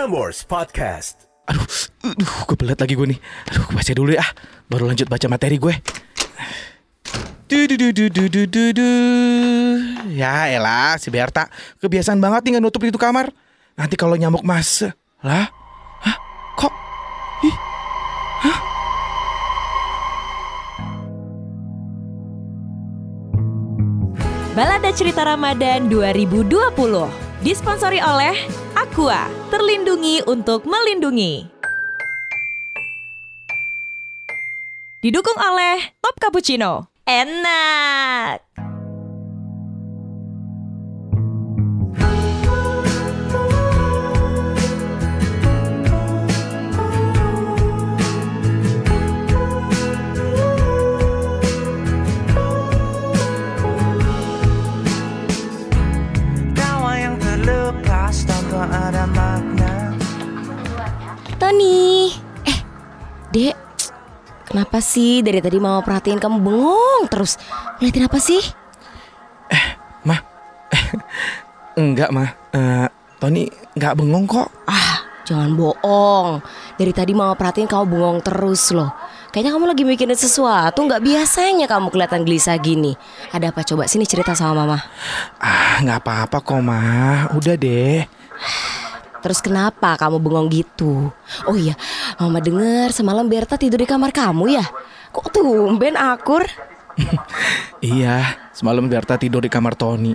[0.00, 1.28] Prambors Podcast.
[1.44, 1.60] Aduh,
[2.08, 3.20] aduh, kebelet lagi gue nih.
[3.52, 4.24] Aduh, gue baca dulu ya.
[4.64, 5.76] Baru lanjut baca materi gue.
[7.44, 8.90] Du, du, du, du, du, du, du, du.
[10.08, 11.52] Ya elah, si Berta.
[11.84, 13.28] Kebiasaan banget nih nutup itu kamar.
[13.76, 14.88] Nanti kalau nyamuk mas...
[15.20, 15.52] Lah?
[16.00, 16.16] Hah?
[16.56, 16.72] Kok?
[17.44, 17.56] Ih?
[18.40, 18.58] Hah?
[24.56, 28.36] Balada Cerita Ramadan 2020 disponsori oleh
[28.80, 31.44] Aqua, terlindungi untuk melindungi.
[35.04, 36.88] Didukung oleh Top Cappuccino.
[37.04, 38.49] Enak.
[61.50, 62.14] Tony.
[62.46, 62.58] Eh,
[63.34, 63.58] Dek.
[64.46, 67.42] Kenapa sih dari tadi mama perhatiin kamu bengong terus?
[67.82, 68.38] Ngeliatin apa sih?
[70.06, 70.14] Ma?
[71.82, 72.30] Enggak, Ma.
[72.54, 72.86] Eh,
[73.18, 74.46] Tony nggak bengong kok.
[74.70, 76.38] Ah, jangan bohong.
[76.78, 78.94] Dari tadi mama perhatiin kamu bengong terus loh.
[79.34, 80.86] Kayaknya kamu lagi mikirin sesuatu.
[80.86, 82.94] Nggak biasanya kamu kelihatan gelisah gini.
[83.34, 84.78] Ada apa coba sini cerita sama mama.
[85.42, 87.26] Ah, nggak apa-apa kok, Ma.
[87.34, 88.19] Udah deh.
[89.20, 91.12] Terus kenapa kamu bengong gitu?
[91.44, 91.76] Oh iya,
[92.16, 94.64] mama dengar semalam Berta tidur di kamar kamu ya?
[95.12, 96.44] Kok tumben akur?
[97.80, 100.12] Iya, semalam Berta tidur di kamar Tony.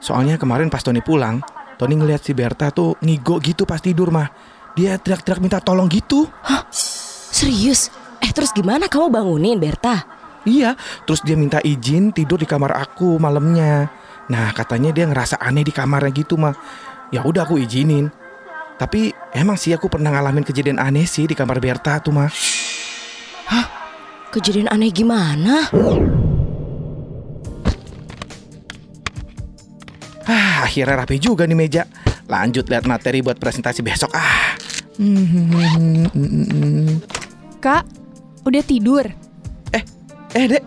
[0.00, 1.44] Soalnya kemarin pas Tony pulang,
[1.76, 4.32] Tony ngeliat si Berta tuh ngigo gitu pas tidur mah.
[4.72, 6.24] Dia teriak-teriak minta tolong gitu.
[6.72, 7.92] Serius?
[8.24, 10.00] Eh terus gimana kamu bangunin Berta?
[10.44, 10.76] Iya,
[11.08, 13.88] terus dia minta izin tidur di kamar aku malamnya.
[14.28, 16.56] Nah, katanya dia ngerasa aneh di kamarnya gitu mah.
[17.12, 18.08] Ya udah aku izinin.
[18.74, 22.30] Tapi emang sih aku pernah ngalamin kejadian aneh sih di kamar Berta tuh mah.
[24.34, 25.70] Kejadian aneh gimana?
[30.26, 31.86] Ah, akhirnya rapi juga nih meja.
[32.26, 34.10] Lanjut lihat materi buat presentasi besok.
[34.10, 34.58] Ah.
[37.62, 37.86] Kak,
[38.42, 39.06] udah tidur?
[39.70, 39.82] Eh,
[40.34, 40.64] eh dek,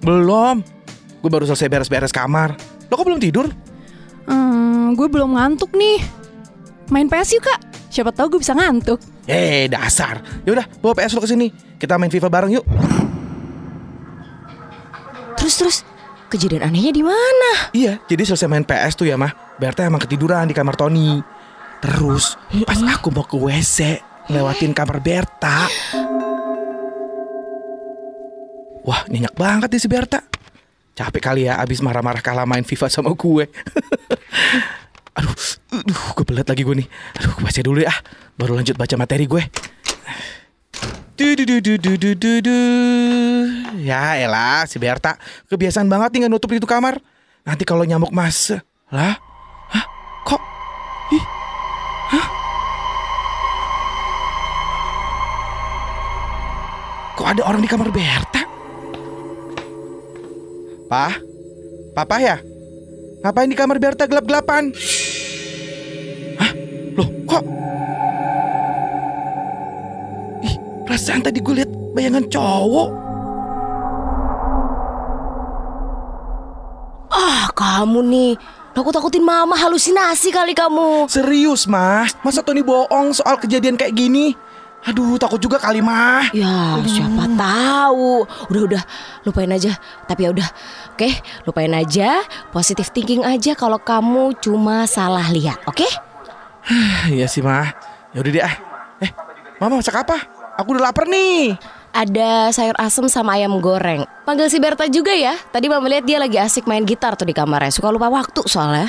[0.00, 0.64] belum.
[1.20, 2.56] Gue baru selesai beres-beres kamar.
[2.88, 3.52] Lo kok belum tidur?
[4.24, 6.19] Hmm, gue belum ngantuk nih.
[6.90, 8.98] Main PS yuk kak, siapa tahu gue bisa ngantuk.
[9.30, 10.18] Eh, dasar.
[10.42, 11.54] Ya udah, bawa PS lo ke sini.
[11.78, 12.66] Kita main FIFA bareng yuk.
[15.38, 15.76] Terus terus
[16.26, 17.70] kejadian anehnya di mana?
[17.70, 19.30] Iya, jadi selesai main PS tuh ya mah.
[19.62, 21.22] Berta emang ketiduran di kamar Tony.
[21.78, 22.34] Terus
[22.66, 25.70] pas aku mau ke WC, lewatin kamar Berta.
[28.82, 30.26] Wah, nyenyak banget nih si Berta.
[30.98, 33.46] Capek kali ya abis marah-marah kalah main FIFA sama gue.
[35.20, 35.36] aduh,
[35.76, 36.88] aduh, kebelet lagi gue nih.
[37.20, 37.94] Aduh, gue baca dulu ya.
[38.40, 39.44] Baru lanjut baca materi gue.
[43.84, 45.20] Ya elah si Berta
[45.52, 46.96] Kebiasaan banget nih nutup itu kamar
[47.44, 48.56] Nanti kalau nyamuk mas
[48.88, 49.20] Lah?
[49.68, 49.84] Hah?
[50.24, 50.42] Kok?
[51.12, 51.24] Ih?
[52.16, 52.26] Hah?
[57.20, 58.42] Kok ada orang di kamar Berta?
[60.88, 61.14] Pah?
[61.92, 62.40] Papa ya?
[63.20, 64.72] Ngapain di kamar Berta gelap-gelapan?
[66.40, 66.52] Hah?
[66.96, 67.44] Loh kok?
[70.40, 70.56] Ih,
[70.88, 72.88] perasaan tadi gue lihat bayangan cowok.
[77.12, 78.32] Ah kamu nih,
[78.72, 81.04] takut-takutin mama halusinasi kali kamu.
[81.12, 82.08] Serius, Mah?
[82.24, 84.32] Masa Tony bohong soal kejadian kayak gini?
[84.80, 86.32] Aduh, takut juga kali, Mah.
[86.32, 88.24] Ya siapa tahu.
[88.48, 88.82] Udah udah
[89.28, 89.76] lupain aja.
[90.08, 90.48] Tapi ya udah,
[90.96, 91.10] oke
[91.44, 92.24] lupain aja.
[92.48, 95.84] Positive thinking aja kalau kamu cuma salah lihat, oke?
[97.12, 97.76] Iya sih, Mah.
[98.16, 98.54] Ya udah deh ah.
[99.04, 99.10] Eh,
[99.60, 100.16] Mama masak apa?
[100.56, 101.60] Aku udah lapar nih.
[101.92, 104.08] Ada sayur asem sama ayam goreng.
[104.24, 105.36] Panggil si Berta juga ya.
[105.50, 107.68] Tadi mama lihat dia lagi asik main gitar tuh di kamarnya.
[107.68, 108.88] Suka lupa waktu soalnya.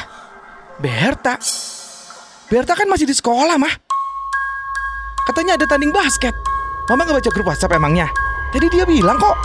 [0.80, 1.36] Berta.
[2.48, 3.91] Berta kan masih di sekolah, Mah.
[5.30, 6.34] Katanya ada tanding basket.
[6.90, 8.10] Mama nggak baca grup WhatsApp emangnya?
[8.52, 9.38] Tadi dia bilang kok.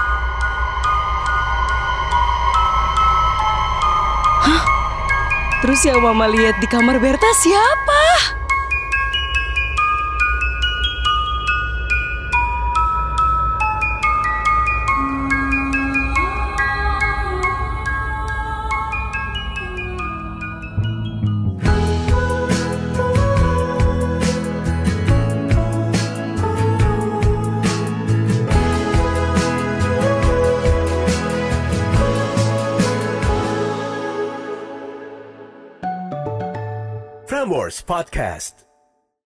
[5.67, 7.96] Terus yang mama lihat di kamar Berta siapa?
[37.47, 38.66] Prambors Podcast.